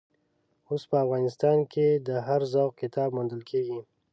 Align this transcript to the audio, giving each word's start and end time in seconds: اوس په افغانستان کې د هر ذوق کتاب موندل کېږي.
اوس 0.69 0.83
په 0.89 0.95
افغانستان 1.05 1.57
کې 1.71 1.87
د 2.07 2.09
هر 2.27 2.41
ذوق 2.53 2.71
کتاب 2.81 3.09
موندل 3.17 3.41
کېږي. 3.49 3.79